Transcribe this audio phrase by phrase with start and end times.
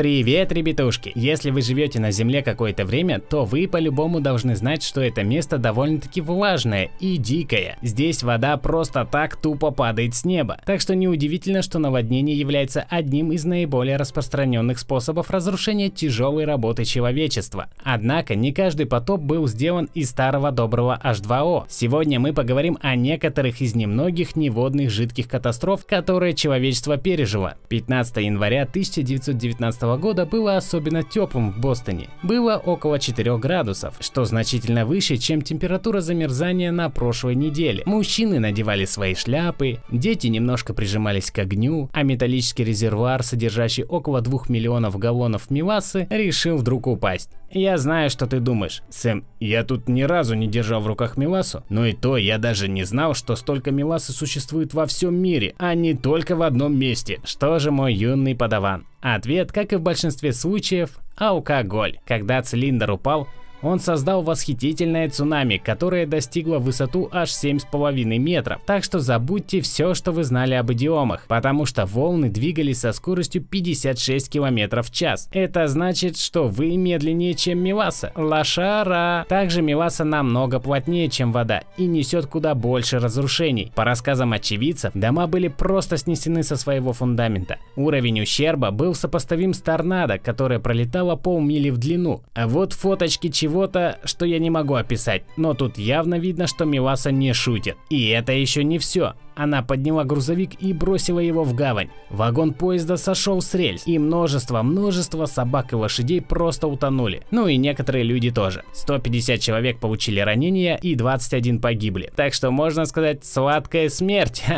[0.00, 1.12] Привет, ребятушки!
[1.14, 5.58] Если вы живете на Земле какое-то время, то вы по-любому должны знать, что это место
[5.58, 7.76] довольно-таки влажное и дикое.
[7.82, 10.58] Здесь вода просто так тупо падает с неба.
[10.64, 17.68] Так что неудивительно, что наводнение является одним из наиболее распространенных способов разрушения тяжелой работы человечества.
[17.84, 21.64] Однако не каждый потоп был сделан из старого доброго H2O.
[21.68, 27.56] Сегодня мы поговорим о некоторых из немногих неводных жидких катастроф, которые человечество пережило.
[27.68, 32.08] 15 января 1919 года было особенно теплым в Бостоне.
[32.22, 37.82] Было около 4 градусов, что значительно выше, чем температура замерзания на прошлой неделе.
[37.86, 44.44] Мужчины надевали свои шляпы, дети немножко прижимались к огню, а металлический резервуар, содержащий около 2
[44.48, 47.30] миллионов галлонов мелассы, решил вдруг упасть.
[47.52, 48.82] Я знаю, что ты думаешь.
[48.90, 52.68] Сэм, я тут ни разу не держал в руках мелассу, но и то я даже
[52.68, 57.20] не знал, что столько мелассы существует во всем мире, а не только в одном месте.
[57.24, 58.86] Что же мой юный подаван?
[59.00, 61.98] Ответ, как и в большинстве случаев, алкоголь.
[62.06, 63.28] Когда цилиндр упал,
[63.62, 68.60] он создал восхитительное цунами, которое достигло высоту аж 7,5 метров.
[68.66, 73.42] Так что забудьте все, что вы знали об идиомах, потому что волны двигались со скоростью
[73.42, 75.28] 56 км в час.
[75.32, 78.12] Это значит, что вы медленнее, чем Миласа.
[78.14, 79.26] Лошара!
[79.28, 83.72] Также Миласа намного плотнее, чем вода и несет куда больше разрушений.
[83.74, 87.58] По рассказам очевидцев, дома были просто снесены со своего фундамента.
[87.76, 92.22] Уровень ущерба был сопоставим с торнадо, которое пролетало полмили в длину.
[92.34, 96.64] А вот фоточки чего чего-то, что я не могу описать, но тут явно видно, что
[96.64, 97.76] Миласа не шутит.
[97.88, 99.14] И это еще не все.
[99.34, 101.88] Она подняла грузовик и бросила его в гавань.
[102.10, 107.22] Вагон поезда сошел с рельс, и множество-множество собак и лошадей просто утонули.
[107.32, 108.62] Ну и некоторые люди тоже.
[108.72, 112.12] 150 человек получили ранения и 21 погибли.
[112.14, 114.44] Так что можно сказать, сладкая смерть.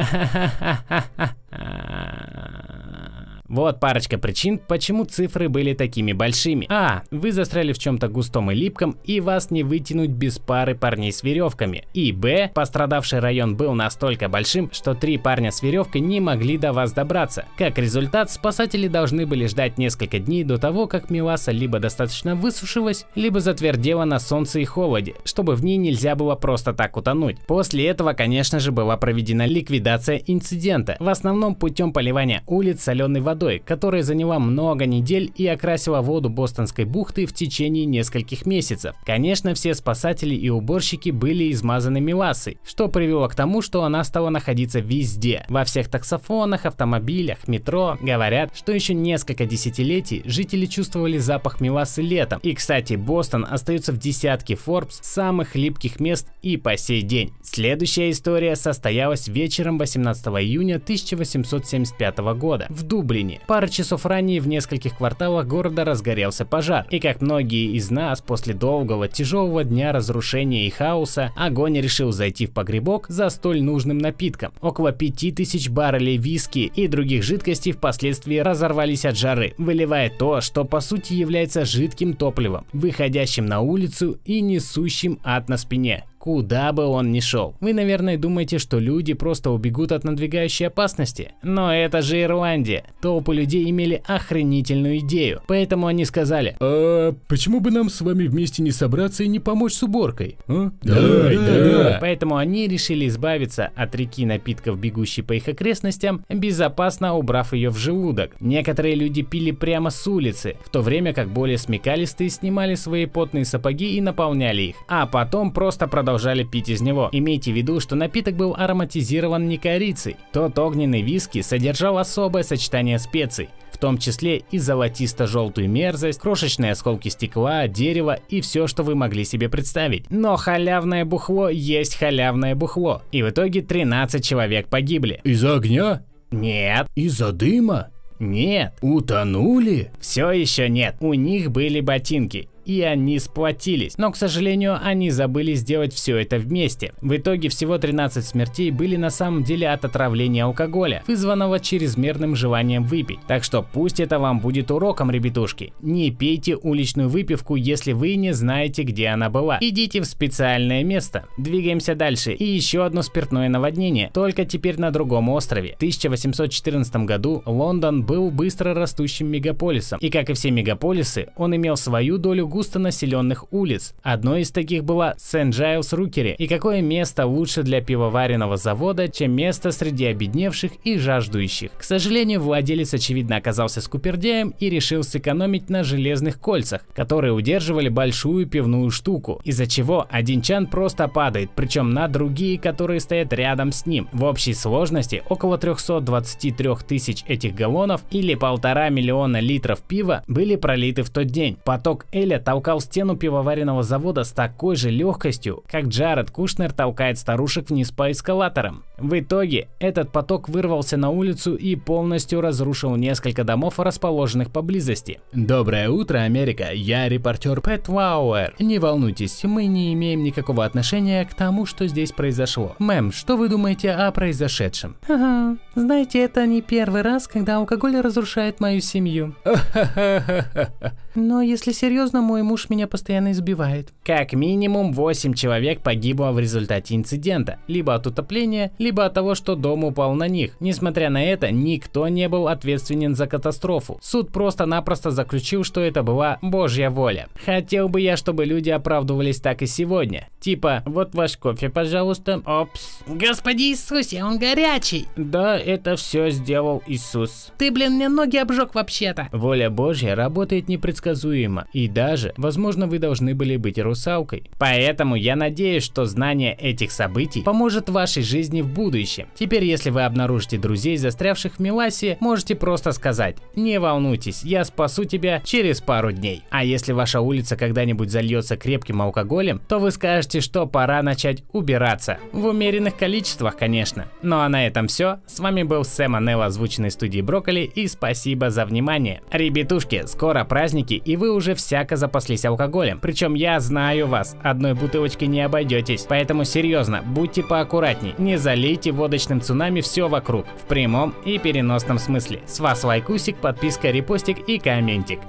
[3.53, 6.67] Вот парочка причин, почему цифры были такими большими.
[6.71, 7.03] А.
[7.11, 11.23] Вы застряли в чем-то густом и липком, и вас не вытянуть без пары парней с
[11.23, 11.85] веревками.
[11.93, 12.51] И Б.
[12.55, 17.45] Пострадавший район был настолько большим, что три парня с веревкой не могли до вас добраться.
[17.59, 23.05] Как результат, спасатели должны были ждать несколько дней до того, как Миласа либо достаточно высушилась,
[23.15, 27.37] либо затвердела на солнце и холоде, чтобы в ней нельзя было просто так утонуть.
[27.47, 33.42] После этого, конечно же, была проведена ликвидация инцидента, в основном путем поливания улиц соленой водой
[33.43, 38.95] водой, которая заняла много недель и окрасила воду Бостонской бухты в течение нескольких месяцев.
[39.05, 44.31] Конечно, все спасатели и уборщики были измазаны мелассой, что привело к тому, что она стала
[44.31, 45.45] находиться везде.
[45.49, 47.99] Во всех таксофонах, автомобилях, метро.
[48.01, 52.39] Говорят, что еще несколько десятилетий жители чувствовали запах мелассы летом.
[52.43, 57.33] И, кстати, Бостон остается в десятке Forbes самых липких мест и по сей день.
[57.43, 63.32] Следующая история состоялась вечером 18 июня 1875 года в Дублине.
[63.33, 63.47] Берлине.
[63.47, 66.87] Пару часов ранее в нескольких кварталах города разгорелся пожар.
[66.91, 72.47] И как многие из нас после долгого тяжелого дня разрушения и хаоса, огонь решил зайти
[72.47, 74.53] в погребок за столь нужным напитком.
[74.61, 80.81] Около 5000 баррелей виски и других жидкостей впоследствии разорвались от жары, выливая то, что по
[80.81, 87.11] сути является жидким топливом, выходящим на улицу и несущим ад на спине куда бы он
[87.11, 87.57] ни шел.
[87.59, 92.85] Вы, наверное, думаете, что люди просто убегут от надвигающей опасности, но это же Ирландия.
[93.01, 98.63] Толпы людей имели охренительную идею, поэтому они сказали, а почему бы нам с вами вместе
[98.63, 100.37] не собраться и не помочь с уборкой?
[100.47, 100.71] А?
[100.83, 101.99] Да, да, да.
[102.01, 107.79] Поэтому они решили избавиться от реки напитков, бегущей по их окрестностям, безопасно убрав ее в
[107.79, 108.37] желудок.
[108.39, 113.45] Некоторые люди пили прямо с улицы, в то время как более смекалистые снимали свои потные
[113.45, 117.09] сапоги и наполняли их, а потом просто продолжали продолжали пить из него.
[117.11, 120.17] Имейте в виду, что напиток был ароматизирован не корицей.
[120.31, 127.09] Тот огненный виски содержал особое сочетание специй, в том числе и золотисто-желтую мерзость, крошечные осколки
[127.09, 130.05] стекла, дерева и все, что вы могли себе представить.
[130.11, 133.01] Но халявное бухло есть халявное бухло.
[133.11, 135.23] И в итоге 13 человек погибли.
[135.25, 136.03] Из-за огня?
[136.31, 136.89] Нет.
[136.95, 137.89] Из-за дыма?
[138.19, 138.75] Нет.
[138.83, 139.91] Утонули?
[139.99, 140.97] Все еще нет.
[141.01, 143.97] У них были ботинки и они сплотились.
[143.99, 146.93] Но, к сожалению, они забыли сделать все это вместе.
[147.01, 152.85] В итоге всего 13 смертей были на самом деле от отравления алкоголя, вызванного чрезмерным желанием
[152.85, 153.21] выпить.
[153.27, 155.73] Так что пусть это вам будет уроком, ребятушки.
[155.81, 159.59] Не пейте уличную выпивку, если вы не знаете, где она была.
[159.61, 161.27] Идите в специальное место.
[161.39, 162.33] Двигаемся дальше.
[162.33, 165.73] И еще одно спиртное наводнение, только теперь на другом острове.
[165.73, 169.99] В 1814 году Лондон был быстро растущим мегаполисом.
[170.01, 173.95] И как и все мегаполисы, он имел свою долю густонаселенных улиц.
[174.03, 176.37] Одной из таких была Сент-Джайлс-Рукери.
[176.37, 181.71] И какое место лучше для пивоваренного завода, чем место среди обедневших и жаждущих.
[181.79, 188.47] К сожалению, владелец очевидно оказался скупердяем и решил сэкономить на железных кольцах, которые удерживали большую
[188.47, 193.87] пивную штуку, из-за чего один чан просто падает, причем на другие, которые стоят рядом с
[193.87, 194.09] ним.
[194.13, 201.03] В общей сложности около 323 тысяч этих галлонов или полтора миллиона литров пива были пролиты
[201.03, 201.57] в тот день.
[201.65, 207.71] Поток Эля толкал стену пивоваренного завода с такой же легкостью, как Джаред Кушнер толкает старушек
[207.71, 208.85] вниз по эскалаторам.
[208.99, 215.21] В итоге этот поток вырвался на улицу и полностью разрушил несколько домов, расположенных поблизости.
[215.33, 216.73] Доброе утро, Америка.
[216.73, 218.55] Я репортер Пэт Лауэр.
[218.59, 222.77] Не волнуйтесь, мы не имеем никакого отношения к тому, что здесь произошло.
[222.79, 224.97] Мэм, что вы думаете о произошедшем?
[225.09, 229.35] Ага, знаете, это не первый раз, когда алкоголь разрушает мою семью.
[231.15, 233.93] Но если серьезно, мой муж меня постоянно избивает.
[234.03, 239.55] Как минимум 8 человек погибло в результате инцидента, либо от утопления, либо от того, что
[239.55, 240.57] дом упал на них.
[240.61, 243.99] Несмотря на это, никто не был ответственен за катастрофу.
[244.01, 247.29] Суд просто-напросто заключил, что это была божья воля.
[247.45, 250.29] Хотел бы я, чтобы люди оправдывались так и сегодня.
[250.41, 252.41] Типа, вот ваш кофе, пожалуйста.
[252.47, 253.01] Опс.
[253.07, 255.07] Господи Иисусе, он горячий.
[255.17, 257.53] Да, это все сделал Иисус.
[257.59, 259.29] Ты, блин, мне ноги обжег вообще-то.
[259.33, 261.67] Воля Божья работает непредсказуемо.
[261.75, 264.51] И даже, возможно, вы должны были быть русалкой.
[264.59, 269.27] Поэтому я надеюсь, что знание этих событий поможет вашей жизни в будущем.
[269.35, 275.05] Теперь, если вы обнаружите друзей, застрявших в Миласе, можете просто сказать «Не волнуйтесь, я спасу
[275.05, 276.43] тебя через пару дней».
[276.51, 282.19] А если ваша улица когда-нибудь зальется крепким алкоголем, то вы скажете, что пора начать убираться.
[282.33, 284.07] В умеренных количествах, конечно.
[284.23, 285.21] Ну а на этом все.
[285.27, 289.23] С вами был Сэм Анелл, озвученный студии Брокколи, и спасибо за внимание.
[289.31, 293.01] Ребятушки, скоро праздники, и вы уже всяко запаслись алкоголем.
[293.01, 296.05] Причем я знаю вас, одной бутылочки не обойдетесь.
[296.07, 302.41] Поэтому серьезно, будьте поаккуратней, не залейте водочным цунами все вокруг, в прямом и переносном смысле.
[302.47, 305.21] С вас лайкусик, подписка, репостик и комментик.